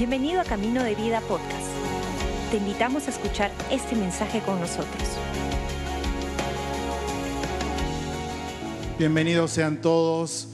[0.00, 1.68] Bienvenido a Camino de Vida Podcast.
[2.50, 5.02] Te invitamos a escuchar este mensaje con nosotros.
[8.98, 10.48] Bienvenidos sean todos.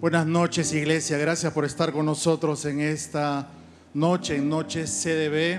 [0.00, 1.18] Buenas noches, iglesia.
[1.18, 3.48] Gracias por estar con nosotros en esta
[3.92, 5.58] noche, en Noche CDB.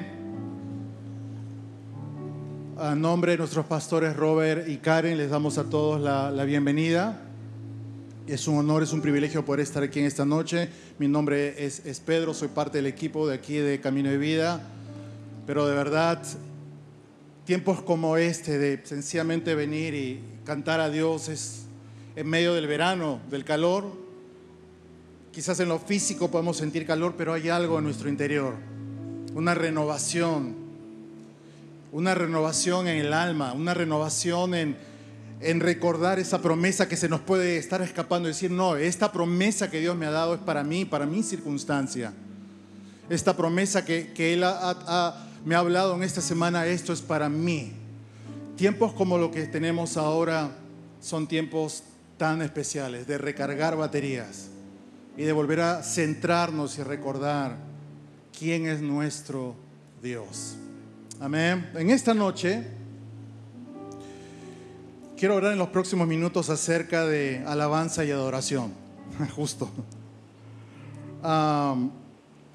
[2.80, 7.27] A nombre de nuestros pastores Robert y Karen, les damos a todos la, la bienvenida.
[8.28, 10.68] Es un honor, es un privilegio poder estar aquí en esta noche.
[11.00, 14.68] Mi nombre es, es, Pedro, soy parte del equipo de aquí de Camino de Vida.
[15.46, 16.22] Pero de verdad,
[17.46, 21.68] tiempos como este, de sencillamente venir y cantar a Dios, es
[22.18, 23.86] en medio del verano, del calor.
[25.32, 28.56] Quizás en lo físico podemos sentir calor, pero hay algo en nuestro interior,
[29.36, 30.54] una renovación,
[31.94, 34.76] una renovación en el alma, una renovación en,
[35.40, 39.80] en recordar esa promesa que se nos puede estar escapando decir, no, esta promesa que
[39.80, 42.14] Dios me ha dado es para mí, para mi circunstancia.
[43.10, 47.02] Esta promesa que, que Él ha, ha, me ha hablado en esta semana, esto es
[47.02, 47.74] para mí.
[48.56, 50.52] Tiempos como lo que tenemos ahora
[51.00, 51.84] son tiempos
[52.18, 54.48] tan especiales de recargar baterías
[55.16, 57.58] y de volver a centrarnos y recordar
[58.38, 59.56] quién es nuestro
[60.02, 60.56] Dios.
[61.20, 61.70] Amén.
[61.76, 62.77] En esta noche
[65.18, 68.72] quiero hablar en los próximos minutos acerca de alabanza y adoración,
[69.36, 69.70] justo.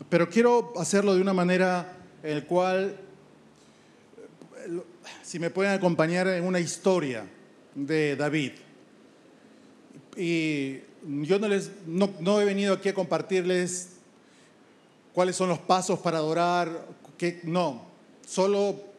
[0.08, 2.96] Pero quiero hacerlo de una manera en la cual,
[5.22, 7.26] si me pueden acompañar en una historia
[7.74, 8.52] de David.
[10.16, 10.78] Y
[11.22, 13.96] yo no, les, no, no he venido aquí a compartirles
[15.12, 16.86] cuáles son los pasos para adorar,
[17.18, 17.82] que, no,
[18.24, 18.91] solo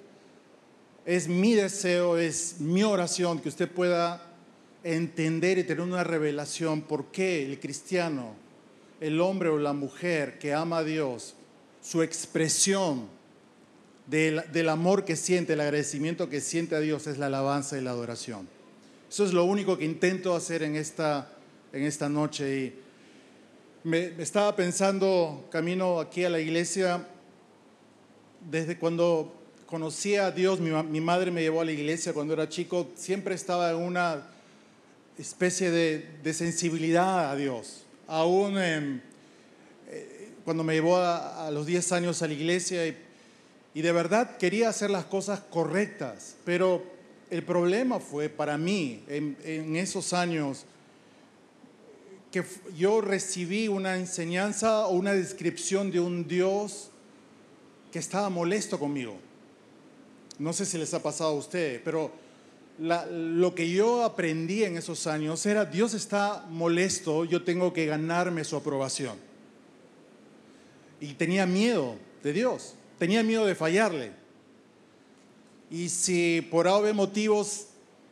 [1.05, 4.21] es mi deseo, es mi oración que usted pueda
[4.83, 8.35] entender y tener una revelación por qué el cristiano,
[8.99, 11.35] el hombre o la mujer que ama a Dios,
[11.81, 13.07] su expresión
[14.07, 17.91] del, amor que siente, el agradecimiento que siente a Dios es la alabanza y la
[17.91, 18.47] adoración.
[19.09, 21.33] Eso es lo único que intento hacer en esta,
[21.71, 22.57] en esta noche.
[22.57, 22.79] Y
[23.83, 27.07] me estaba pensando, camino aquí a la iglesia,
[28.49, 29.42] desde cuando
[29.73, 33.33] conocí a Dios, mi, mi, madre me llevó a la iglesia cuando era chico, siempre
[33.33, 34.21] estaba en una
[35.17, 37.83] especie de, de sensibilidad a Dios.
[38.05, 39.01] Aún eh,
[40.45, 42.95] cuando me llevó a, a, los 10 años a la iglesia y,
[43.73, 46.83] y de verdad quería hacer las cosas correctas, pero
[47.31, 50.67] el problema fue para mí en, en esos años
[52.31, 52.43] que
[52.77, 56.91] yo recibí una enseñanza o una descripción de un Dios
[57.91, 59.17] que estaba molesto conmigo.
[60.43, 62.11] No sé si les ha pasado a ustedes, pero
[62.77, 68.43] lo que yo aprendí en esos años era, Dios está molesto, yo tengo que ganarme
[68.43, 69.15] su aprobación.
[70.99, 74.11] Y tenía miedo de Dios, tenía miedo de fallarle.
[75.71, 77.67] Y si por A motivos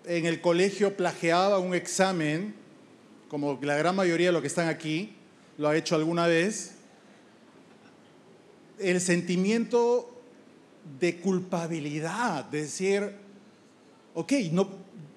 [0.05, 2.55] en el colegio plagiaba un examen,
[3.27, 5.17] como la gran mayoría de los que están aquí
[5.57, 6.75] lo ha hecho alguna vez,
[8.79, 10.20] el sentimiento
[10.99, 13.11] de culpabilidad, de decir,
[14.13, 14.69] ok, no,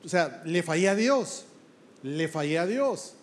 [0.05, 1.47] o sea, le fallé a Dios,
[2.03, 3.15] le fallé a Dios.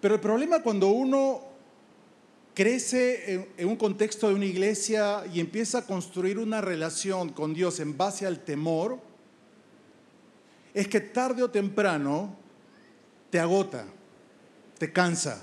[0.00, 1.42] Pero el problema cuando uno
[2.54, 7.54] crece en, en, un contexto de una iglesia y empieza a construir una relación con
[7.54, 8.98] Dios en base al temor,
[10.72, 12.36] es que tarde o temprano
[13.30, 13.86] te agota,
[14.78, 15.42] te cansa,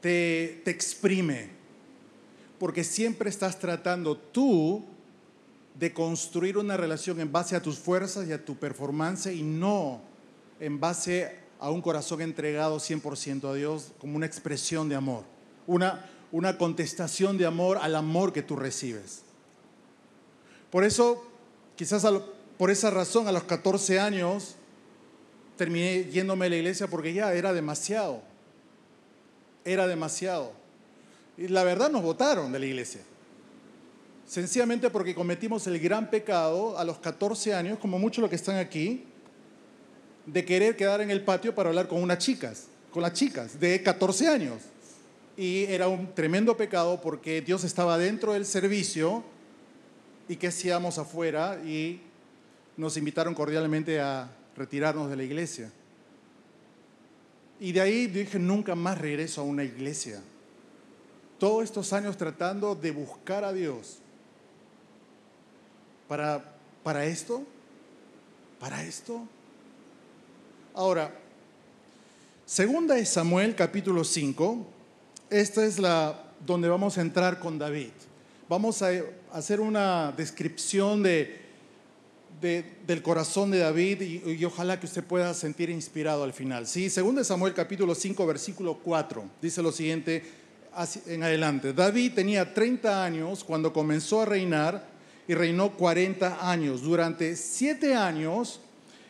[0.00, 1.63] te, te exprime
[2.64, 4.82] porque siempre estás tratando tú
[5.78, 10.00] de construir una relación en base a tus fuerzas y a tu performance y no
[10.58, 15.24] en base a un corazón entregado 100% a Dios como una expresión de amor,
[15.66, 19.20] una, una contestación de amor al amor que tú recibes.
[20.70, 21.22] Por eso,
[21.76, 22.06] quizás
[22.56, 24.54] por esa razón, a los 14 años
[25.58, 28.22] terminé yéndome a la iglesia porque ya era demasiado,
[29.66, 30.63] era demasiado.
[31.36, 33.00] Y la verdad nos votaron de la iglesia.
[34.26, 38.56] Sencillamente porque cometimos el gran pecado a los 14 años, como muchos los que están
[38.56, 39.04] aquí,
[40.26, 43.82] de querer quedar en el patio para hablar con unas chicas, con las chicas de
[43.82, 44.62] 14 años.
[45.36, 49.24] Y era un tremendo pecado porque Dios estaba dentro del servicio
[50.28, 52.00] y que hacíamos afuera y
[52.76, 55.70] nos invitaron cordialmente a retirarnos de la iglesia.
[57.60, 60.22] Y de ahí dije, nunca más regreso a una iglesia
[61.38, 63.98] todos estos años tratando de buscar a Dios.
[66.08, 67.42] ¿Para, para esto?
[68.60, 69.26] ¿Para esto?
[70.74, 71.14] Ahora,
[72.46, 74.66] segunda de Samuel capítulo 5,
[75.30, 77.90] esta es la donde vamos a entrar con David.
[78.48, 78.90] Vamos a
[79.32, 81.40] hacer una descripción de,
[82.40, 86.66] del corazón de David y, ojalá que usted pueda sentir inspirado al final.
[86.66, 86.90] ¿sí?
[86.90, 90.22] Según de Samuel capítulo 5 versículo 4 dice lo siguiente
[91.06, 91.72] en adelante.
[91.72, 94.86] David tenía 30 años cuando comenzó a reinar
[95.26, 96.82] y reinó 40 años.
[96.82, 98.60] Durante 7 años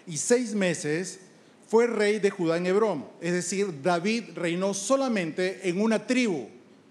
[0.06, 1.20] y 6 meses
[1.66, 3.06] fue rey de Judá en Hebrón.
[3.20, 6.48] Es decir, David reinó solamente en una tribu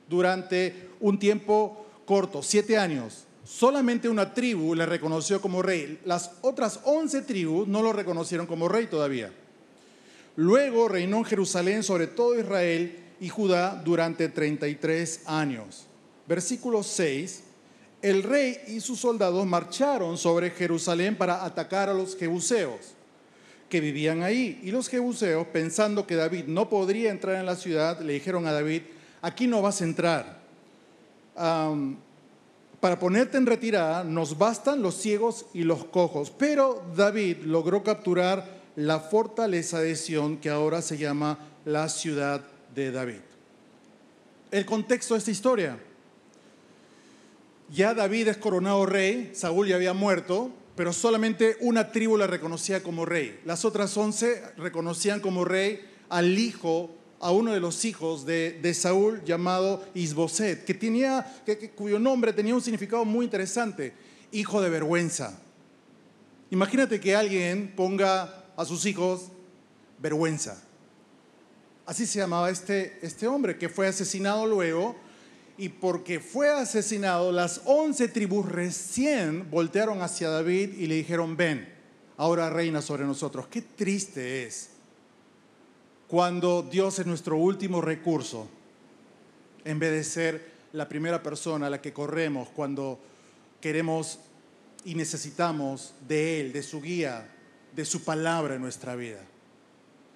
[0.09, 3.25] durante un tiempo corto, siete años.
[3.43, 5.99] Solamente una tribu le reconoció como rey.
[6.05, 9.31] Las otras once tribus no lo reconocieron como rey todavía.
[10.35, 15.87] Luego reinó en Jerusalén sobre todo Israel y Judá durante 33 años.
[16.27, 17.43] Versículo 6.
[18.01, 22.95] El rey y sus soldados marcharon sobre Jerusalén para atacar a los jebuseos
[23.69, 24.59] que vivían ahí.
[24.61, 28.51] Y los jebuseos, pensando que David no podría entrar en la ciudad, le dijeron a
[28.51, 28.81] David,
[29.21, 30.41] aquí no vas a entrar.
[31.33, 36.29] para ponerte en retirada nos bastan los ciegos y los cojos.
[36.29, 42.91] Pero David logró capturar la fortaleza de Sión, que ahora se llama la ciudad de
[42.91, 43.21] David.
[44.51, 45.79] El contexto de esta historia.
[47.69, 52.83] Ya David es coronado rey, Saúl ya había muerto, pero solamente una tribu le reconocía
[52.83, 53.39] como rey.
[53.45, 59.23] Las otras once reconocían como rey al hijo, a uno de los hijos de, Saúl
[59.23, 61.25] llamado Isboset, que tenía,
[61.73, 63.93] cuyo nombre tenía un significado muy interesante,
[64.31, 65.39] hijo de vergüenza.
[66.51, 69.29] Imagínate que alguien ponga a sus hijos
[69.99, 70.61] vergüenza.
[71.85, 74.95] Así se llamaba este, este hombre, que fue asesinado luego
[75.57, 81.71] y porque fue asesinado, las once tribus recién voltearon hacia David y le dijeron, ven,
[82.17, 83.47] ahora reina sobre nosotros.
[83.47, 84.69] Qué triste es
[86.07, 88.47] cuando Dios es nuestro último recurso,
[89.65, 92.99] en vez de ser la primera persona a la que corremos cuando
[93.61, 94.19] queremos
[94.85, 97.29] y necesitamos de Él, de su guía,
[97.75, 99.21] de su palabra en nuestra vida.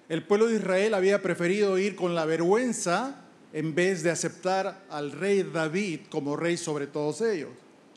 [0.08, 3.16] El pueblo de Israel había preferido ir con la vergüenza
[3.52, 7.50] en vez de aceptar al rey David como rey sobre todos ellos.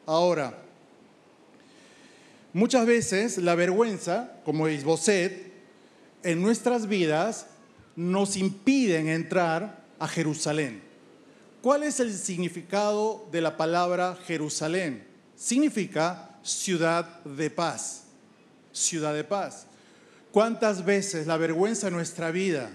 [0.05, 0.57] Ahora,
[2.51, 5.51] muchas veces la vergüenza, como Isboset,
[6.23, 7.47] en nuestras vidas
[7.95, 10.81] nos impiden entrar a Jerusalén.
[11.61, 15.05] ¿Cuál es el significado de la palabra Jerusalén?
[15.35, 18.03] Significa ciudad de paz.
[18.73, 19.67] Ciudad de paz.
[20.31, 22.71] ¿Cuántas veces la vergüenza en nuestra vida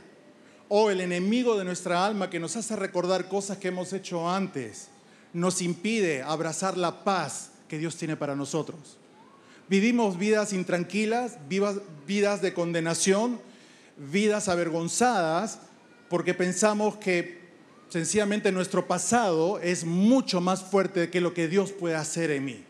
[0.68, 4.88] o el enemigo de nuestra alma que nos hace recordar cosas que hemos hecho antes,
[5.32, 8.98] nos impide abrazar la paz que Dios tiene para nosotros.
[9.68, 13.40] Vivimos vidas intranquilas, vidas de condenación,
[13.96, 15.60] vidas avergonzadas,
[16.08, 17.40] porque pensamos que
[17.88, 22.64] sencillamente nuestro pasado es mucho más fuerte que lo que Dios puede hacer en mí.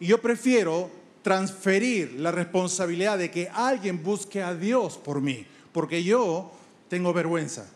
[0.00, 0.90] Y yo prefiero
[1.22, 6.50] transferir la responsabilidad de que alguien busque a Dios por mí porque yo
[6.88, 7.66] tengo vergüenza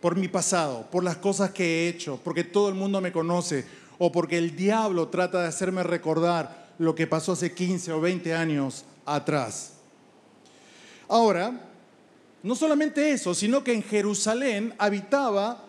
[0.00, 3.64] por mi pasado, por las cosas que he hecho, porque todo el mundo me conoce
[3.98, 8.34] o porque el diablo trata de hacerme recordar lo que pasó hace 15 o 20
[8.34, 9.72] años atrás.
[11.08, 11.60] Ahora,
[12.42, 15.64] no solamente eso, sino que en Jerusalén habitaba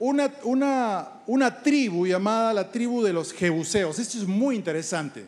[0.00, 3.98] una, una, una tribu llamada la tribu de los Jebuseos.
[3.98, 5.26] Esto es muy interesante.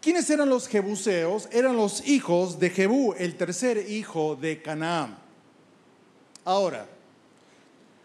[0.00, 1.46] ¿Quiénes eran los jebuseos?
[1.52, 5.18] Eran los hijos de Jebú, el tercer hijo de Canaán.
[6.42, 6.86] Ahora,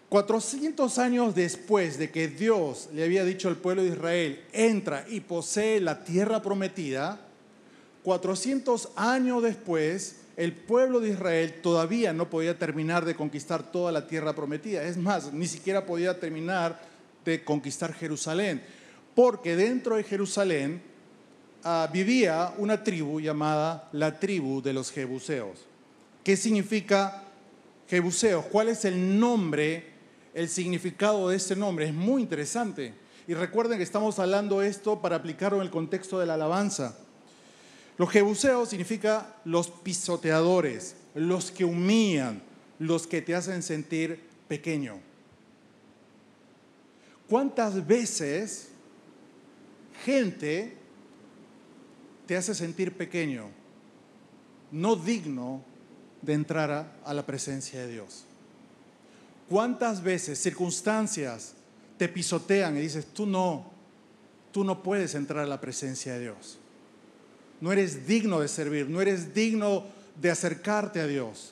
[0.10, 5.22] 400 años después de que Dios le había dicho al pueblo de Israel, entra y
[5.22, 7.22] posee la tierra prometida,
[8.04, 14.06] 400 años después, el pueblo de Israel todavía no podía terminar de conquistar toda la
[14.06, 14.84] tierra prometida.
[14.84, 16.78] Es más, ni siquiera podía terminar
[17.24, 18.62] de conquistar Jerusalén,
[19.16, 20.95] porque dentro de Jerusalén
[21.68, 25.66] Ah, vivía una tribu llamada la tribu de los Jebuseos.
[26.24, 27.24] ¿Qué significa
[27.90, 28.46] Jebuseos?
[28.52, 29.84] ¿Cuál es el nombre,
[30.36, 31.88] el significado de este nombre?
[31.88, 32.94] Es muy interesante.
[33.28, 37.00] Y recuerden que estamos hablando esto para aplicarlo en el contexto de la alabanza.
[37.98, 42.44] Los Jebuseos significa los pisoteadores, los que humillan,
[42.78, 45.00] los que te hacen sentir pequeño.
[47.28, 48.68] ¿Cuántas veces
[50.06, 50.85] gente
[52.26, 53.50] te hace sentir pequeño,
[54.72, 55.64] no digno
[56.22, 58.26] de entrar a, la presencia de Dios.
[59.50, 61.54] ¿Cuántas veces circunstancias
[61.98, 63.72] te pisotean y dices, tú no,
[64.52, 66.58] tú no puedes entrar a la presencia de Dios?
[67.62, 69.86] No eres digno de servir, no eres digno
[70.20, 71.52] de acercarte a Dios.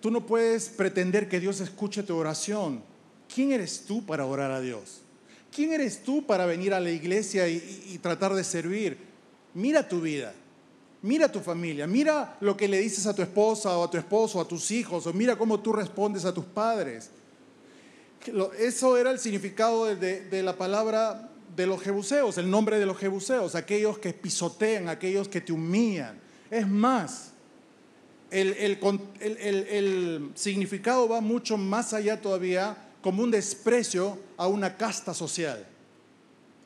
[0.00, 2.80] tú no puedes pretender que Dios escuche tu oración.
[3.34, 5.00] ¿Quién eres tú para orar a Dios?
[5.52, 9.05] ¿Quién eres tú para venir a la iglesia y, y tratar de servir?
[9.56, 10.34] Mira tu vida.
[11.00, 14.40] Mira tu familia, mira lo que le dices a tu esposa o a tu esposo,
[14.40, 17.10] a tus hijos, o mira cómo tú respondes a tus padres.
[18.58, 23.54] Eso era el significado de, la palabra de los jebuseos, el nombre de los jebuseos,
[23.54, 26.18] aquellos que pisotean, aquellos que te humillan.
[26.50, 27.30] Es más,
[28.30, 28.52] el,
[29.20, 35.64] el, significado va mucho más allá todavía como un desprecio a una casta social,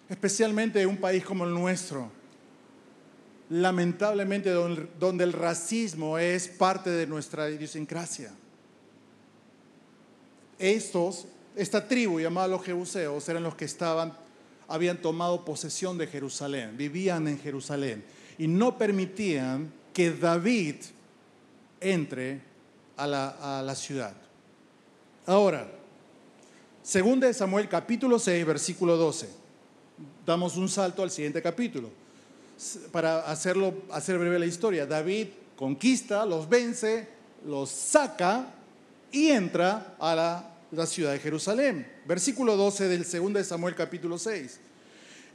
[0.08, 2.19] especialmente en un país como el nuestro
[3.50, 8.30] lamentablemente donde el racismo es parte de nuestra idiosincrasia.
[10.58, 11.26] Estos,
[11.56, 14.16] esta tribu llamada los jebuseos eran los que estaban,
[14.68, 18.04] habían tomado posesión de Jerusalén, vivían en Jerusalén
[18.38, 20.76] y no permitían que David
[21.80, 22.40] entre
[22.96, 24.14] a la, ciudad.
[25.26, 25.66] Ahora,
[26.82, 29.28] segunda de Samuel capítulo 6, versículo 12.
[30.24, 31.99] Damos un salto al siguiente capítulo
[32.92, 37.06] para hacerlo, hacer breve la historia, David conquista, los vence,
[37.44, 38.46] los saca
[39.12, 41.86] y entra a la, la ciudad de Jerusalén.
[42.06, 44.58] Versículo 12 del 2 de Samuel capítulo 6.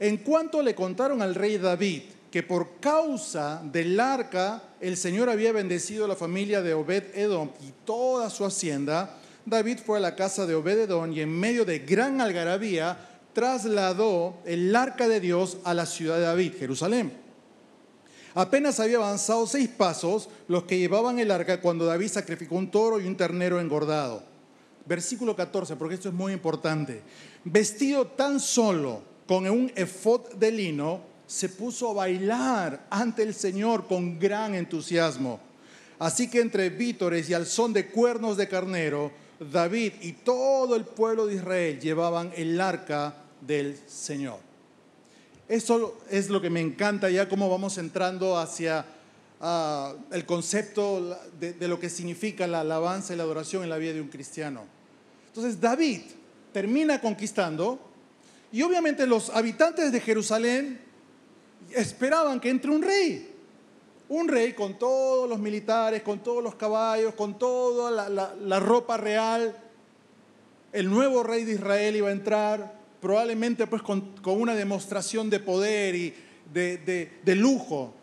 [0.00, 5.52] En cuanto le contaron al rey David que por causa del arca el Señor había
[5.52, 10.16] bendecido a la familia de Obed Edom y toda su hacienda, David fue a la
[10.16, 15.58] casa de Obed Edom y en medio de gran algarabía trasladó el arca de Dios
[15.64, 17.12] a la ciudad de David, Jerusalén.
[18.34, 22.98] Apenas había avanzado seis pasos los que llevaban el arca cuando David sacrificó un toro
[22.98, 24.22] y un ternero engordado.
[24.86, 27.02] Versículo 14, porque esto es muy importante.
[27.44, 33.86] Vestido tan solo con un efod de lino, se puso a bailar ante el Señor
[33.86, 35.40] con gran entusiasmo.
[35.98, 40.86] Así que entre vítores y al son de cuernos de carnero, David y todo el
[40.86, 44.46] pueblo de Israel llevaban el arca del Señor.
[45.48, 48.84] Eso es lo que me encanta ya cómo vamos entrando hacia
[49.40, 53.92] ah, el concepto de, lo que significa la alabanza y la adoración en la vida
[53.92, 54.64] de un cristiano.
[55.28, 56.00] Entonces David
[56.52, 57.78] termina conquistando
[58.50, 60.80] y obviamente los habitantes de Jerusalén
[61.72, 63.32] esperaban que entre un rey.
[64.08, 69.56] Un rey con todos los militares, con todos los caballos, con toda la ropa real.
[70.72, 75.94] El nuevo rey de Israel iba a entrar probablemente pues con, una demostración de poder
[75.94, 76.14] y
[76.52, 76.78] de,
[77.22, 77.94] de lujo.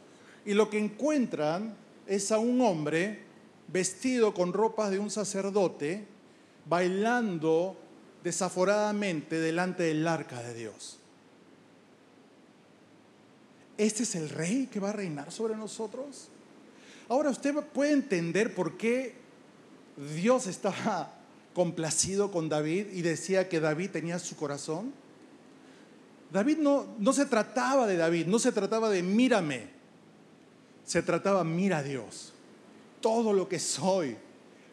[0.46, 1.76] Y lo que encuentran
[2.08, 3.20] es a un hombre
[3.68, 6.06] vestido con ropas de un sacerdote,
[6.66, 7.76] bailando
[8.24, 11.00] desaforadamente delante del arca de Dios.
[13.78, 16.30] ¿Este es el rey que va a reinar sobre nosotros?
[17.10, 19.16] Ahora usted puede entender por qué
[20.16, 21.14] Dios estaba
[21.54, 24.94] complacido con David y decía que David tenía su corazón?
[26.32, 29.68] David no, no se trataba de David, no se trataba de mírame,
[30.84, 32.34] se trataba mira a Dios.
[33.02, 34.16] Todo lo que soy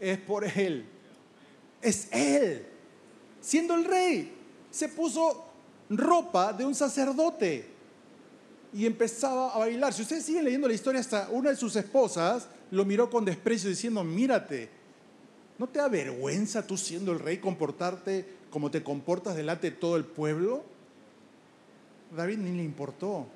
[0.01, 0.87] es por Él.
[1.83, 2.67] Es Él.
[3.41, 4.33] Siendo el rey,
[4.71, 5.45] se puso
[5.91, 7.69] ropa de un sacerdote
[8.73, 9.93] y empezaba a bailar.
[9.93, 13.69] Si ustedes siguen leyendo la historia, hasta una de sus esposas lo miró con desprecio
[13.69, 14.71] diciendo, mírate,
[15.61, 19.97] ¿No te da vergüenza tú siendo el rey comportarte como te comportas delante de todo
[19.97, 20.65] el pueblo?
[22.17, 23.27] David ni le importó,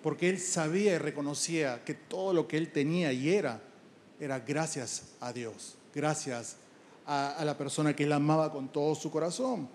[0.00, 3.60] porque él sabía y reconocía que todo lo que él tenía y era,
[4.20, 6.54] era gracias a Dios, gracias
[7.04, 9.68] a, a la persona que él amaba con todo su corazón.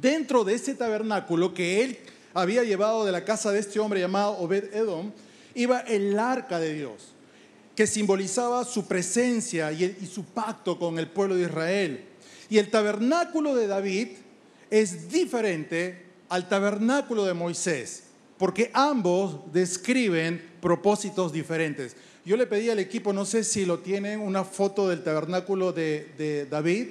[0.00, 1.98] Dentro de ese tabernáculo que él
[2.34, 5.10] había llevado de la casa de este hombre llamado Obed Edom,
[5.56, 7.14] iba el arca de Dios
[7.74, 12.04] que simbolizaba su presencia y, su pacto con el pueblo de Israel.
[12.50, 14.08] Y el tabernáculo de David
[14.70, 18.04] es diferente al tabernáculo de Moisés,
[18.36, 21.96] porque ambos describen propósitos diferentes.
[22.24, 26.46] Yo le pedí al equipo, no sé si lo tienen, una foto del tabernáculo de,
[26.50, 26.88] David.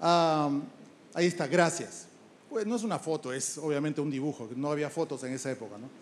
[0.00, 2.06] ahí está, gracias.
[2.48, 5.78] Pues no es una foto, es obviamente un dibujo, no había fotos en esa época,
[5.78, 6.01] ¿no?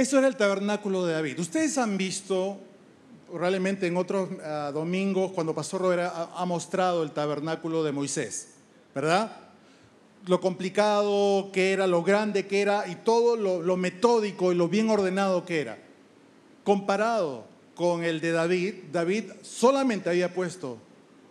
[0.00, 1.38] Eso era el tabernáculo de David.
[1.40, 2.58] Ustedes han visto,
[3.30, 8.54] probablemente en otros uh, domingos, cuando Pastor Robert ha, ha, mostrado el tabernáculo de Moisés,
[8.94, 9.30] ¿verdad?
[10.26, 14.68] Lo complicado que era, lo grande que era y todo lo, lo metódico y lo
[14.68, 15.76] bien ordenado que era.
[16.64, 20.78] Comparado con el de David, David solamente había puesto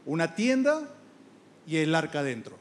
[0.05, 0.87] una tienda
[1.65, 2.55] y el arca dentro.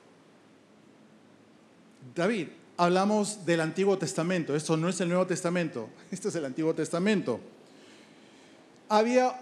[2.14, 4.56] David hablamos del Antiguo Testamento.
[4.56, 7.40] Esto no es el Nuevo Testamento, esto es el Antiguo Testamento.
[8.88, 9.38] Había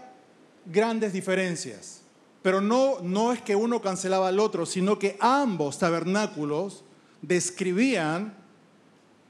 [0.65, 2.01] grandes diferencias,
[2.43, 6.83] pero no, no es que uno cancelaba al otro, sino que ambos tabernáculos
[7.23, 8.35] describían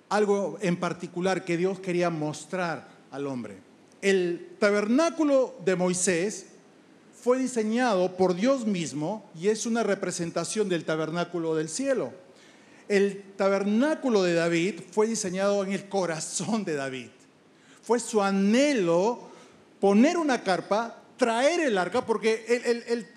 [0.09, 3.59] algo en particular que Dios quería mostrar al hombre.
[4.01, 6.47] El tabernáculo de Moisés
[7.21, 12.13] fue diseñado por Dios mismo y es una representación del tabernáculo del cielo.
[12.89, 17.09] El tabernáculo de David fue diseñado en el corazón de David.
[17.83, 19.29] Fue su anhelo
[19.81, 22.45] poner una carpa, traer el arca, porque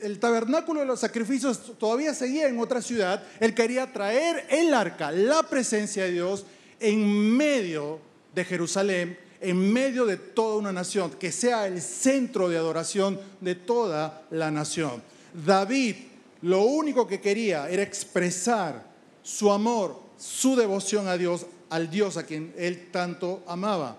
[0.02, 3.24] el, tabernáculo de los sacrificios todavía seguía en otra ciudad.
[3.40, 6.46] Él quería traer el arca, la presencia de Dios,
[6.80, 8.00] en medio
[8.34, 13.56] de Jerusalén, en medio de toda una nación, que sea el centro de adoración de
[13.56, 15.02] toda la nación.
[15.34, 15.96] David
[16.42, 18.89] lo único que quería era expresar
[19.24, 23.98] su amor, su devoción a Dios, al Dios a quien él tanto amaba.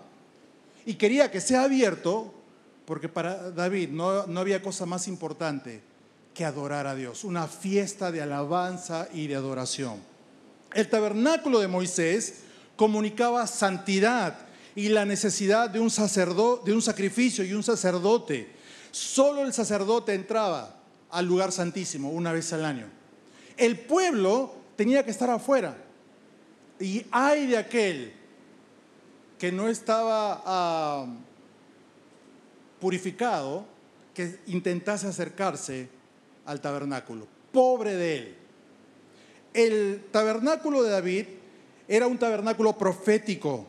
[0.87, 2.33] Y quería que sea abierto,
[2.85, 5.83] porque para David no, no había cosa más importante
[6.35, 10.01] que adorar a Dios, una fiesta de alabanza y de adoración.
[10.73, 12.41] El tabernáculo de Moisés
[12.77, 14.39] comunicaba santidad
[14.75, 18.51] y la necesidad de un, sacerdote, de un sacrificio y un sacerdote.
[18.91, 20.77] Solo el sacerdote entraba
[21.11, 22.87] al lugar santísimo una vez al año.
[23.57, 25.77] El pueblo tenía que estar afuera.
[26.79, 28.15] Y hay de aquel
[29.39, 31.07] que no estaba ah,
[32.81, 33.67] purificado,
[34.15, 35.91] que intentase acercarse
[36.47, 37.27] al tabernáculo.
[37.53, 38.37] Pobre de él.
[39.53, 41.27] El tabernáculo de David
[41.87, 43.67] era un tabernáculo profético,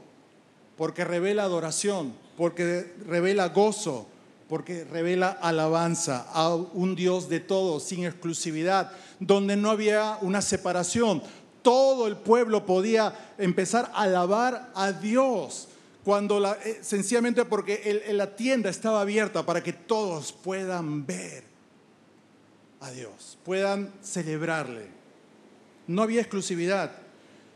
[0.78, 4.08] porque revela adoración, porque revela gozo,
[4.52, 11.24] porque revela alabanza a un Dios de todos, sin exclusividad, donde no había una separación.
[11.62, 15.70] Todo el pueblo podía empezar a alabar a Dios
[16.04, 21.46] cuando eh, sencillamente porque la tienda estaba abierta para que todos puedan ver
[22.82, 24.88] a Dios, puedan celebrarle.
[25.88, 26.92] No había exclusividad.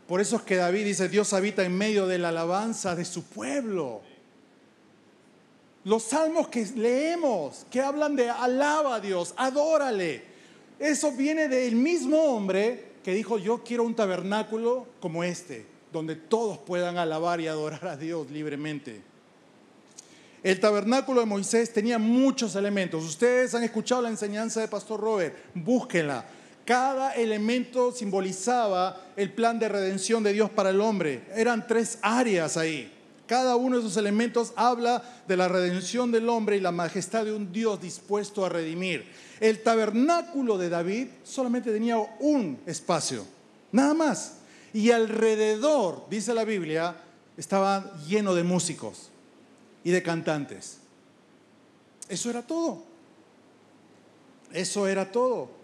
[0.08, 3.22] Por eso es que David dice, Dios habita en medio de la alabanza de su
[3.24, 4.00] pueblo.
[5.86, 10.20] Los salmos que leemos, que hablan de alaba a Dios, adórale.
[10.80, 16.58] Eso viene del mismo hombre que dijo, yo quiero un tabernáculo como este, donde todos
[16.58, 19.00] puedan alabar y adorar a Dios libremente.
[20.42, 23.04] El tabernáculo de Moisés tenía muchos elementos.
[23.04, 26.24] Ustedes han escuchado la enseñanza de Pastor Robert, búsquenla.
[26.64, 31.22] Cada elemento simbolizaba el plan de redención de Dios para el hombre.
[31.36, 32.92] Eran tres áreas ahí.
[33.26, 37.32] Cada uno de esos elementos habla de la redención del hombre y la majestad de
[37.32, 39.10] un Dios dispuesto a redimir.
[39.40, 43.24] El tabernáculo de David solamente tenía un espacio,
[43.72, 44.38] nada más.
[44.72, 46.96] Y alrededor, dice la Biblia,
[47.36, 49.10] estaba lleno de músicos
[49.82, 50.78] y de cantantes.
[52.08, 52.84] Eso era todo.
[54.52, 55.56] Eso era todo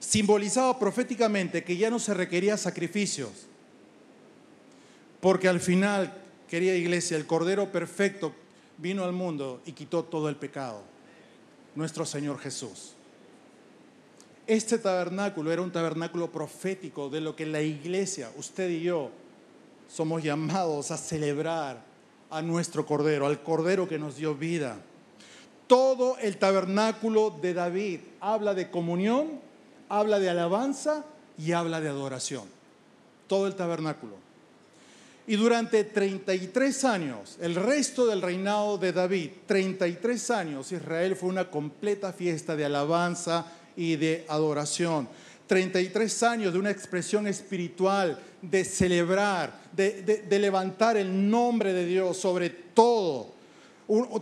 [0.00, 3.30] simbolizaba proféticamente que ya no se requería sacrificios,
[5.20, 6.12] porque al final,
[6.50, 8.34] querida iglesia, el Cordero Perfecto
[8.76, 10.82] vino al mundo y quitó todo el pecado,
[11.74, 12.92] nuestro Señor Jesús.
[14.46, 19.10] Este tabernáculo era un tabernáculo profético de lo que la iglesia, usted y yo,
[19.88, 21.82] somos llamados a celebrar
[22.28, 24.78] a nuestro Cordero, al Cordero que nos dio vida.
[25.66, 29.50] Todo el tabernáculo de David habla de comunión
[29.90, 31.04] habla de alabanza
[31.36, 32.44] y habla de adoración.
[33.26, 34.14] Todo el tabernáculo.
[35.26, 41.50] Y durante 33 años, el resto del reinado de David, 33 años, Israel fue una
[41.50, 45.08] completa fiesta de alabanza y de adoración.
[45.46, 52.50] 33 años de una expresión espiritual, de celebrar, de, levantar el nombre de Dios sobre
[52.50, 53.34] todo.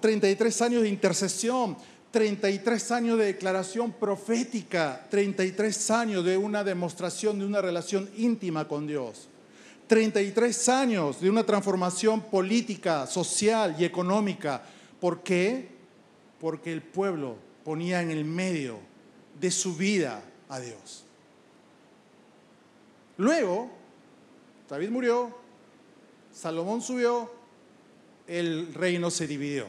[0.01, 1.77] 33 años de intercesión,
[2.11, 8.87] 33 años de declaración profética, 33 años de una demostración de una relación íntima con
[8.87, 9.29] Dios,
[9.89, 14.63] 33 años de una transformación política, social y económica.
[15.01, 15.69] ¿Por qué?
[16.39, 18.79] Porque el pueblo ponía en el medio
[19.41, 21.05] de su vida a Dios.
[23.17, 23.71] Luego,
[24.69, 25.37] David murió,
[26.33, 27.33] Salomón subió,
[28.27, 29.67] el reino se dividió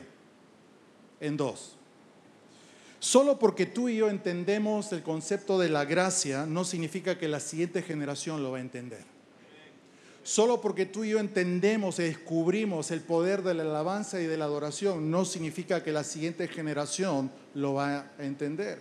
[1.20, 1.76] en dos.
[3.00, 7.40] Solo porque tú y yo entendemos el concepto de la gracia no significa que la
[7.40, 9.19] siguiente generación lo va a entender.
[10.30, 14.38] Solo porque tú y yo entendemos y descubrimos el poder de la alabanza y de
[14.38, 18.78] la adoración no significa que la siguiente generación lo va a entender.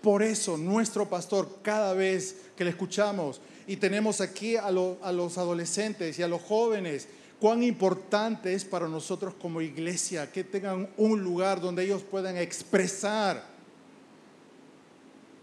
[0.00, 6.16] Por eso nuestro pastor, cada vez que le escuchamos y tenemos aquí a, los adolescentes
[6.16, 7.08] y a los jóvenes
[7.40, 13.44] cuán importante es para nosotros como iglesia que tengan un lugar donde ellos puedan expresar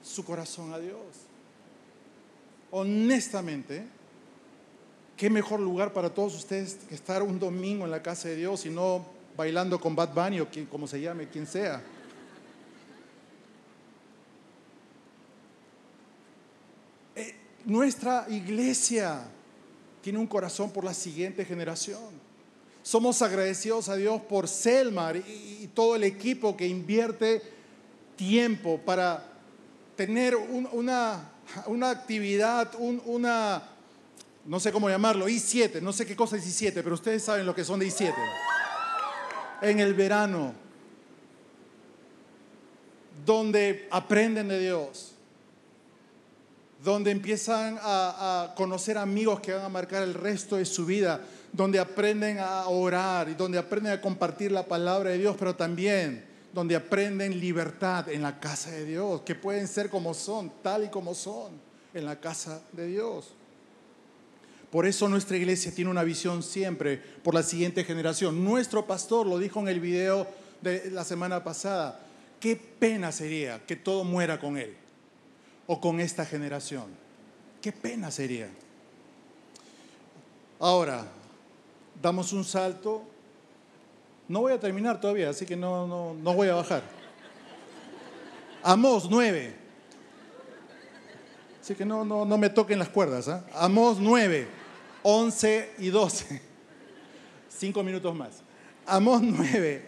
[0.02, 1.02] su corazón a Dios.
[2.72, 3.84] Honestamente,
[5.18, 8.66] qué mejor lugar para todos ustedes que estar un domingo en la casa de Dios
[8.66, 9.06] y no
[9.38, 11.82] bailando con Bad Bunny o quien, como se llame, quien sea.
[17.16, 19.28] Eh, nuestra iglesia
[20.02, 22.26] tiene un corazón por la siguiente generación.
[22.84, 27.42] Somos agradecidos a Dios por Selmar y, todo el equipo que invierte
[28.16, 29.26] tiempo para
[29.96, 31.32] tener una,
[31.66, 33.64] una, actividad, una,
[34.46, 37.56] no sé cómo llamarlo, I7, no sé qué cosa es I7, pero ustedes saben lo
[37.56, 38.14] que son de I7
[39.62, 40.54] en el verano,
[43.26, 45.14] donde aprenden de Dios,
[46.84, 51.80] donde empiezan a, conocer amigos que van a marcar el resto de su vida, donde
[51.80, 56.76] aprenden a orar y donde aprenden a compartir la palabra de Dios, pero también donde
[56.76, 61.16] aprenden libertad en la casa de Dios, que pueden ser como son, tal y como
[61.16, 61.54] son
[61.94, 63.34] en la casa de Dios.
[64.76, 68.44] Por eso nuestra iglesia tiene una visión siempre por la siguiente generación.
[68.44, 70.28] Nuestro pastor lo dijo en el video
[70.60, 72.02] de la semana pasada.
[72.42, 74.76] Qué pena sería que todo muera con él
[75.66, 76.88] o con esta generación.
[77.62, 78.50] Qué pena sería.
[80.60, 81.06] Ahora,
[82.02, 83.02] damos un salto.
[84.28, 86.84] No voy a terminar todavía, así que no, no, voy a bajar.
[88.62, 89.56] Amos 9.
[91.62, 93.30] Así que no, no, no me toquen las cuerdas.
[93.30, 93.40] ¿eh?
[93.54, 94.65] Amos 9.
[95.08, 96.42] 11 y 12.
[97.50, 98.42] Cinco minutos más.
[98.88, 99.84] Amós 9,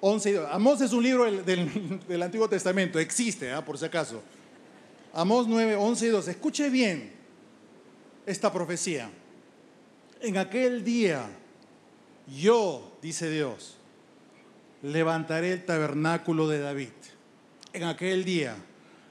[0.00, 0.52] 11 y 12.
[0.52, 3.64] Amós es un libro del, Antiguo Testamento, existe, ¿ah?
[3.64, 4.22] por si acaso.
[5.12, 6.30] Amós 9, 11 y 12.
[6.30, 7.10] Escuche bien
[8.24, 9.10] esta profecía.
[10.20, 11.28] En aquel día,
[12.28, 13.76] yo, dice Dios,
[14.80, 16.90] levantaré el tabernáculo de David.
[17.72, 18.54] En aquel día,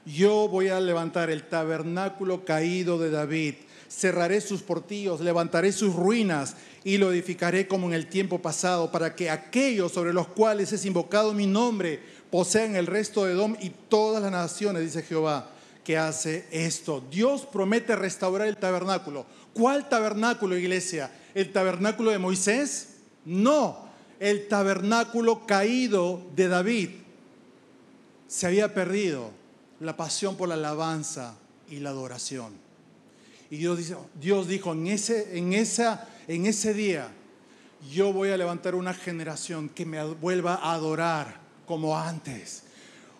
[0.06, 3.54] yo voy a levantar el tabernáculo caído de David
[3.88, 9.14] cerraré sus portillos, levantaré sus ruinas y lo edificaré como en el tiempo pasado, para
[9.14, 13.70] que aquellos sobre los cuales es invocado mi nombre posean el resto de Edom y
[13.70, 15.50] todas las naciones, dice Jehová,
[15.84, 17.02] que hace esto.
[17.10, 19.26] Dios promete restaurar el tabernáculo.
[19.54, 21.10] ¿Cuál tabernáculo, iglesia?
[21.34, 22.96] ¿El tabernáculo de Moisés?
[23.24, 23.88] No,
[24.20, 26.90] el tabernáculo caído de David.
[28.26, 29.30] Se había perdido
[29.80, 31.34] la pasión por la alabanza
[31.68, 32.54] y la adoración.
[33.50, 37.08] Y Dios, dice, Dios dijo, en ese, en, esa, en ese día
[37.92, 42.64] yo voy a levantar una generación que me vuelva a adorar como antes.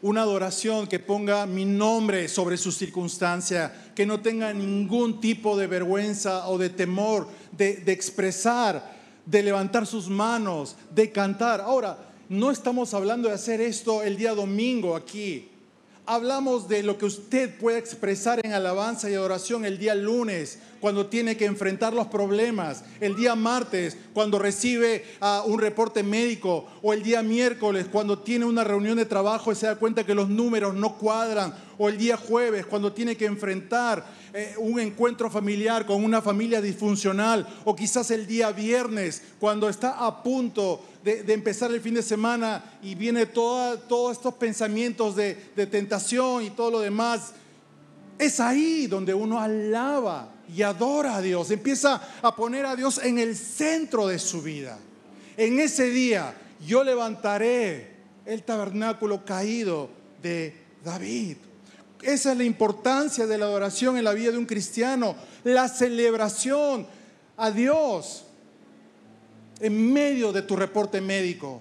[0.02, 5.66] Una adoración que ponga mi nombre sobre su circunstancia, que no tenga ningún tipo de
[5.66, 11.60] vergüenza o de temor de, de expresar, de levantar sus manos, de cantar.
[11.60, 15.50] Ahora, no estamos hablando de hacer esto el día domingo aquí
[16.06, 21.06] hablamos de lo que usted puede expresar en alabanza y adoración el día lunes, cuando
[21.06, 26.92] tiene que enfrentar los problemas, el día martes, cuando recibe ah, un reporte médico, o
[26.92, 30.28] el día miércoles, cuando tiene una reunión de trabajo y se da cuenta que los
[30.28, 35.86] números no cuadran, o el día jueves, cuando tiene que enfrentar eh, un encuentro familiar
[35.86, 41.70] con una familia disfuncional, o quizás el día viernes, cuando está a punto de, empezar
[41.70, 46.80] el fin de semana y viene todos estos pensamientos de, de tentación y todo lo
[46.80, 47.32] demás.
[48.18, 53.18] Es ahí donde uno alaba y adora a Dios, empieza a poner a Dios en
[53.18, 54.78] el centro de su vida.
[55.36, 56.34] En ese día
[56.66, 59.90] yo levantaré el tabernáculo caído
[60.22, 61.36] de David.
[62.06, 66.86] Esa es la importancia de la adoración en la vida de un cristiano, la celebración
[67.36, 68.22] a Dios
[69.58, 71.60] en medio de tu reporte médico,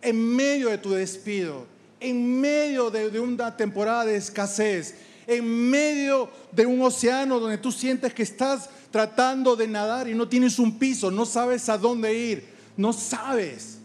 [0.00, 1.66] en medio de tu despido,
[1.98, 4.94] en medio de, una temporada de escasez,
[5.26, 10.28] en medio de un océano donde tú sientes que estás tratando de nadar y no
[10.28, 12.44] tienes un piso, no sabes a dónde ir,
[12.76, 13.78] no sabes.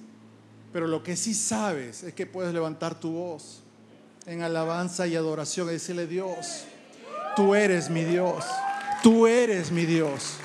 [0.71, 3.63] Pero lo que sí sabes es que puedes levantar tu voz
[4.29, 6.65] en alabanza y adoración y decirle, Dios,
[7.35, 8.45] tú eres mi Dios,
[9.03, 10.35] tú eres mi Dios,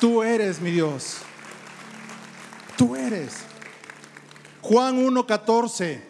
[0.00, 1.18] tú eres mi Dios
[2.76, 3.38] tú eres.
[4.60, 6.00] Juan 1.14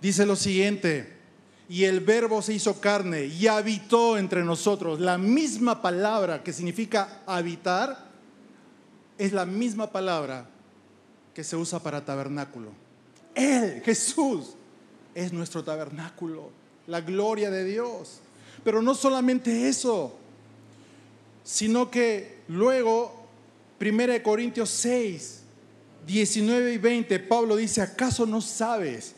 [0.00, 1.20] dice lo siguiente,
[1.68, 5.00] y el verbo se hizo carne y habitó entre nosotros.
[5.00, 8.10] La misma palabra que significa habitar
[9.16, 10.46] es la misma palabra
[11.32, 12.70] que se usa para tabernáculo.
[13.34, 14.54] Él, Jesús,
[15.14, 16.50] es nuestro tabernáculo,
[16.86, 18.20] la gloria de Dios.
[18.64, 20.16] Pero no solamente eso,
[21.44, 23.22] sino que luego
[23.80, 25.40] 1 Corintios 6,
[26.06, 29.14] 19 y 20, Pablo dice, ¿acaso no sabes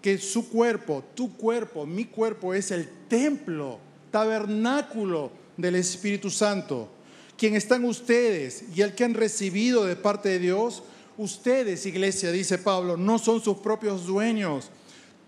[0.00, 3.78] que su cuerpo, tu cuerpo, mi cuerpo es el templo,
[4.10, 6.88] tabernáculo del Espíritu Santo?
[7.36, 10.84] Quien están ustedes y el que han recibido de parte de Dios,
[11.16, 14.70] ustedes, iglesia, dice Pablo, no son sus propios dueños.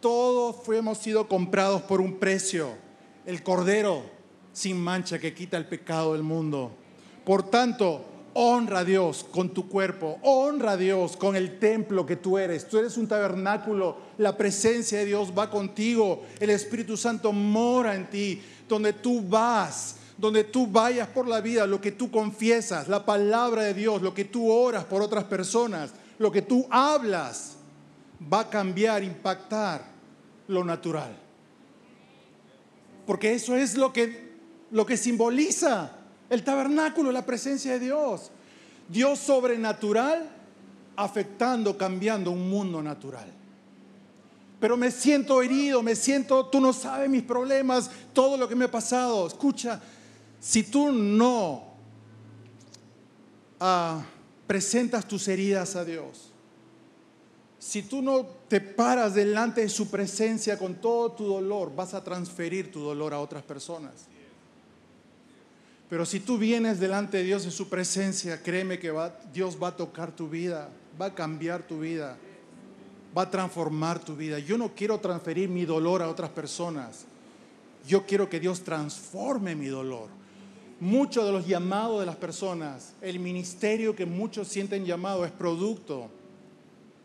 [0.06, 2.68] Todos fuimos sido comprados por un precio,
[3.24, 4.04] el Cordero
[4.52, 6.70] sin mancha que quita el pecado del mundo.
[7.24, 12.14] Por tanto, honra a Dios con tu cuerpo, honra a Dios con el templo que
[12.14, 12.68] tú eres.
[12.68, 18.08] Tú eres un tabernáculo, la presencia de Dios va contigo, el Espíritu Santo mora en
[18.08, 23.04] ti, donde tú vas, donde tú vayas por la vida, lo que tú confiesas, la
[23.04, 27.56] palabra de Dios, lo que tú oras por otras personas, lo que tú hablas,
[28.32, 29.95] va a cambiar, impactar
[30.48, 31.16] lo natural.
[33.06, 34.32] Porque eso es lo que,
[34.70, 35.92] lo que simboliza
[36.28, 38.30] el tabernáculo, la presencia de Dios.
[38.88, 40.30] Dios sobrenatural
[40.96, 43.32] afectando, cambiando un mundo natural.
[44.58, 48.64] Pero me siento herido, me siento, tú no sabes mis problemas, todo lo que me
[48.64, 49.26] ha pasado.
[49.26, 49.80] Escucha,
[50.40, 51.74] si tú no
[53.60, 54.02] ah,
[54.46, 56.32] presentas tus heridas a Dios,
[57.76, 62.02] si tú no te paras delante de su presencia con todo tu dolor, vas a
[62.02, 64.06] transferir tu dolor a otras personas.
[65.90, 68.94] Pero si tú vienes delante de Dios en su presencia, créeme que
[69.30, 72.16] Dios va a tocar tu vida, va a cambiar tu vida,
[73.14, 74.38] va a transformar tu vida.
[74.38, 77.04] Yo no quiero transferir mi dolor a otras personas.
[77.86, 80.08] Yo quiero que Dios transforme mi dolor.
[80.80, 86.08] Muchos de los llamados de las personas, el ministerio que muchos sienten llamado es producto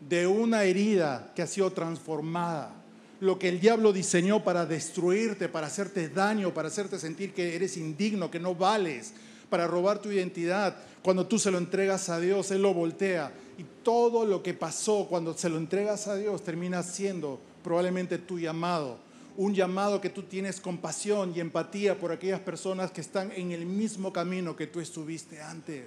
[0.08, 2.82] de una herida que ha sido transformada
[3.22, 7.76] lo que el diablo diseñó para destruirte, para hacerte daño, para hacerte sentir que eres
[7.76, 9.14] indigno, que no vales,
[9.48, 10.74] para robar tu identidad.
[11.04, 13.32] Cuando tú se lo entregas a Dios, Él lo voltea.
[13.58, 18.40] Y todo lo que pasó cuando se lo entregas a Dios termina siendo probablemente tu
[18.40, 18.98] llamado.
[19.36, 23.66] Un llamado que tú tienes compasión y empatía por aquellas personas que están en el
[23.66, 25.84] mismo camino que tú estuviste antes.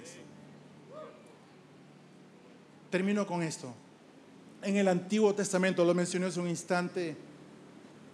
[2.88, 3.74] Termino con esto.
[4.66, 7.16] En el Antiguo Testamento, lo mencioné hace un instante,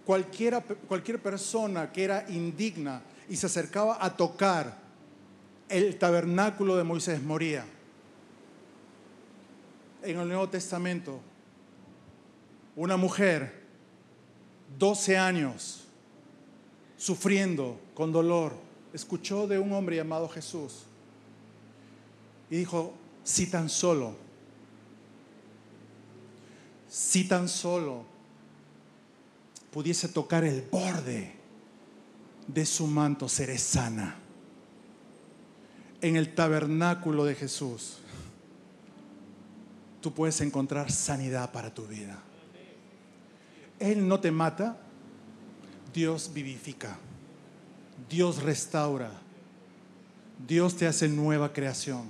[0.05, 4.77] cualquier persona que era indigna y se acercaba a tocar
[5.67, 7.65] el tabernáculo de Moisés moría.
[10.03, 11.21] En el Nuevo Testamento,
[12.75, 13.63] una mujer,
[14.77, 15.85] 12 años,
[16.97, 18.53] sufriendo con dolor,
[18.93, 20.83] escuchó de un hombre llamado Jesús
[22.51, 24.21] y dijo, si tan solo,
[26.93, 28.05] si tan solo
[29.71, 31.33] pudiese tocar el borde
[32.47, 34.15] de su manto, seré sana.
[36.01, 37.97] En el tabernáculo de Jesús,
[40.01, 42.21] tú puedes encontrar sanidad para tu vida.
[43.79, 44.77] Él no te mata,
[45.91, 46.99] Dios vivifica,
[48.07, 49.09] Dios restaura,
[50.47, 52.03] Dios te hace nueva creación.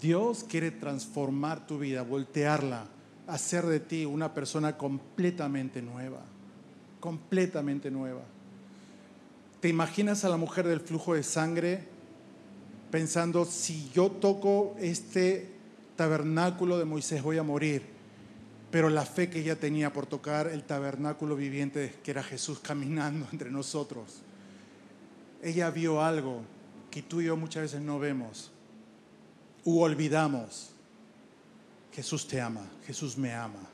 [0.00, 2.91] Dios quiere transformar tu vida, voltearla
[3.26, 6.20] hacer de ti una persona completamente nueva,
[7.00, 8.22] completamente nueva.
[9.60, 11.84] ¿Te imaginas a la mujer del flujo de sangre
[12.90, 15.48] pensando, si yo toco este
[15.96, 17.82] tabernáculo de Moisés voy a morir?
[18.70, 23.26] Pero la fe que ella tenía por tocar el tabernáculo viviente, que era Jesús caminando
[23.32, 24.22] entre nosotros,
[25.42, 26.42] ella vio algo
[26.90, 28.50] que tú y yo muchas veces no vemos
[29.64, 30.70] u olvidamos
[31.92, 33.68] Jesús te ama, Jesús me ama.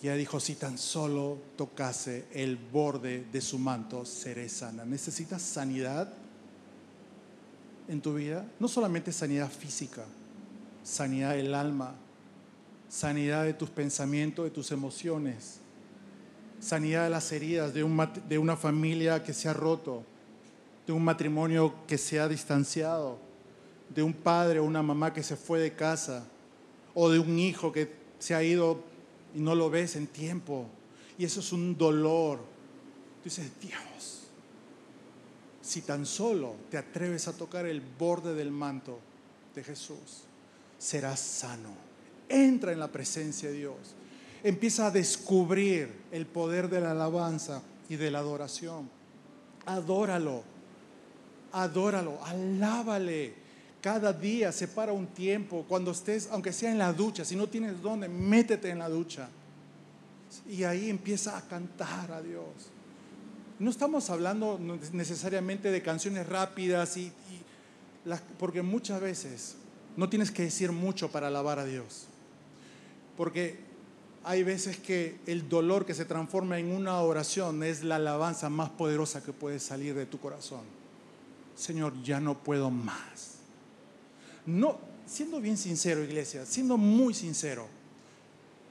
[0.00, 4.84] Y ella dijo, si tan solo tocase el borde de su manto, seré sana.
[4.84, 6.12] ¿Necesitas sanidad
[7.88, 8.46] en tu vida?
[8.60, 10.04] No solamente sanidad física,
[10.82, 11.94] sanidad del alma,
[12.88, 15.58] sanidad de tus pensamientos, de tus emociones,
[16.60, 17.82] sanidad de las heridas de,
[18.28, 20.04] de una familia que se ha roto,
[20.86, 23.18] de un matrimonio que se ha distanciado
[23.88, 26.26] de un padre o una mamá que se fue de casa,
[26.94, 28.82] o de un hijo que se ha ido
[29.34, 30.66] y no lo ves en tiempo.
[31.18, 32.38] Y eso es un dolor.
[32.38, 34.28] Tú dices, Dios,
[35.60, 38.98] si tan solo te atreves a tocar el borde del manto
[39.54, 40.24] de Jesús,
[40.78, 41.74] serás sano.
[42.28, 43.76] Entra en la presencia de Dios.
[44.42, 48.90] Empieza a descubrir el poder de la alabanza y de la adoración.
[49.66, 50.42] Adóralo,
[51.52, 53.43] adóralo, alábale
[53.84, 57.82] cada día separa un tiempo, cuando estés, aunque sea en la ducha, si no tienes
[57.82, 59.28] dónde, métete en la ducha.
[60.48, 62.46] Y ahí empieza a cantar a Dios.
[63.58, 64.58] No estamos hablando
[64.94, 67.12] necesariamente de canciones rápidas y,
[68.38, 69.56] porque muchas veces
[69.98, 72.06] no tienes que decir mucho para alabar a Dios.
[73.18, 73.58] Porque
[74.24, 78.70] hay veces que el dolor que se transforma en una oración es la alabanza más
[78.70, 80.62] poderosa que puede salir de tu corazón.
[81.54, 83.33] Señor, ya no puedo más.
[84.46, 87.66] No, siendo bien sincero, iglesia, siendo muy sincero,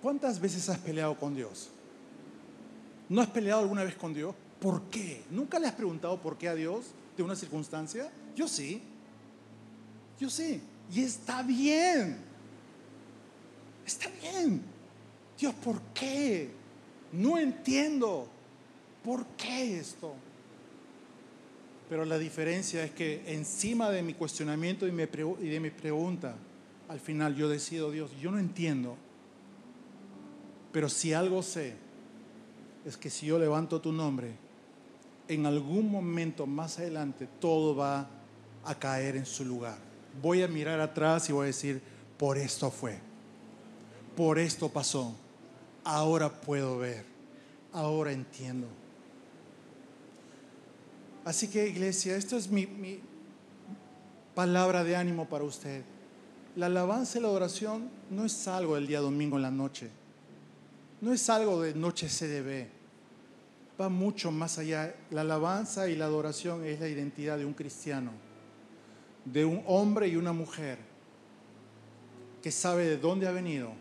[0.01, 1.69] ¿cuántas veces has peleado con Dios?
[3.09, 4.35] ¿No has peleado alguna vez con Dios?
[4.59, 5.23] ¿Por qué?
[5.29, 6.85] ¿Nunca le has preguntado por qué a Dios
[7.17, 8.11] de una circunstancia?
[8.35, 8.81] Yo sí.
[10.19, 10.61] Yo sí.
[10.91, 12.17] Y está bien.
[13.85, 14.61] Está bien.
[15.37, 16.49] Dios, ¿por qué?
[17.11, 18.27] No entiendo.
[19.03, 20.13] ¿Por qué esto?
[21.93, 26.35] Pero la diferencia es que encima de mi cuestionamiento y de mi pregunta,
[26.89, 28.97] al final yo decido, Dios, yo no entiendo.
[30.71, 31.75] Pero si algo sé,
[32.83, 34.31] es que si yo levanto tu nombre,
[35.27, 38.09] en algún momento más adelante todo va
[38.65, 39.77] a caer en su lugar.
[40.19, 41.79] Voy a mirar atrás y voy a decir,
[42.17, 42.97] por esto fue,
[44.17, 45.15] por esto pasó,
[45.83, 47.05] ahora puedo ver,
[47.71, 48.82] ahora entiendo.
[51.25, 52.67] Así que iglesia, esto es mi,
[54.35, 55.83] palabra de ánimo para usted.
[56.55, 59.89] La alabanza y la adoración no es algo del día domingo en la noche,
[61.01, 62.67] no es algo de noche CDB,
[63.79, 64.95] va mucho más allá.
[65.11, 68.11] La alabanza y la adoración es la identidad de un cristiano,
[69.25, 70.77] de un hombre y una mujer
[72.41, 73.71] que sabe de dónde ha venido,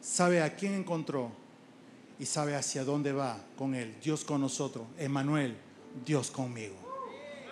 [0.00, 1.32] sabe a quién encontró
[2.18, 3.96] y sabe hacia dónde va con él.
[4.02, 5.56] Dios con nosotros, Emanuel,
[6.04, 6.74] Dios conmigo,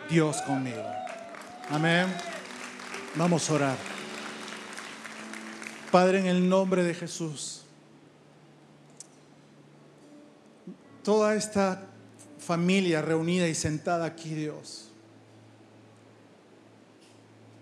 [0.08, 0.84] Dios conmigo.
[1.68, 2.06] Amén.
[3.14, 3.76] Vamos a orar.
[5.90, 7.62] Padre, en el nombre de Jesús,
[11.02, 11.88] toda esta
[12.38, 14.88] familia reunida y sentada aquí, Dios,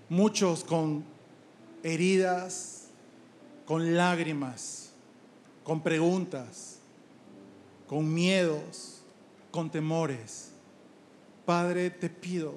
[0.08, 1.04] muchos con
[1.82, 2.88] heridas,
[3.66, 4.90] con lágrimas,
[5.64, 6.78] con preguntas,
[7.86, 9.02] con miedos,
[9.50, 10.47] con temores.
[11.48, 12.56] Padre, te pido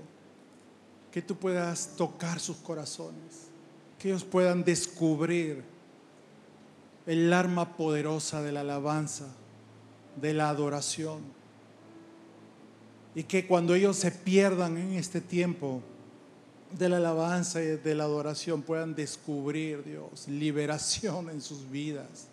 [1.14, 3.48] que tú puedas tocar sus corazones,
[3.98, 5.64] que ellos puedan descubrir
[7.06, 9.28] el arma poderosa de la alabanza,
[10.20, 11.22] de la adoración.
[13.16, 15.82] Y que cuando ellos se pierdan en este tiempo,
[16.78, 22.28] de la alabanza y de la adoración puedan descubrir, Dios, liberación en sus vidas.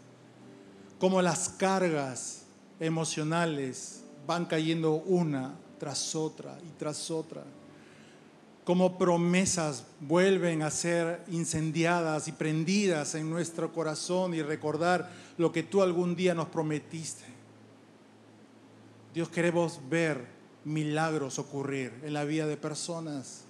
[0.98, 2.42] Como las cargas
[2.80, 7.44] emocionales van cayendo una tras otra y tras otra.
[8.64, 15.62] Como promesas vuelven a ser incendiadas y prendidas en nuestro corazón y recordar lo que
[15.62, 17.24] tú algún día nos prometiste.
[19.14, 20.26] Dios queremos ver
[20.64, 23.44] milagros ocurrir en la vida de personas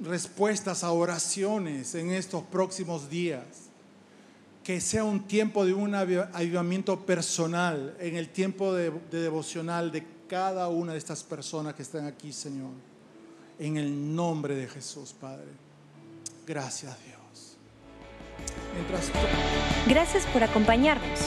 [0.00, 3.63] respuestas a oraciones en estos próximos días.
[4.64, 10.68] Que sea un tiempo de un avivamiento personal, en el tiempo de, devocional de cada
[10.68, 12.70] una de estas personas que están aquí, Señor.
[13.58, 15.50] En el nombre de Jesús, Padre.
[16.46, 17.56] Gracias, Dios.
[19.86, 21.20] Gracias por acompañarnos.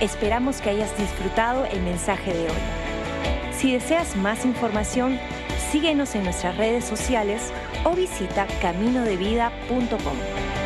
[0.00, 2.62] Esperamos que hayas disfrutado el mensaje de hoy.
[3.56, 5.18] Si deseas más información,
[5.74, 7.50] Síguenos en nuestras redes sociales
[7.82, 10.63] o visita caminodevida.com.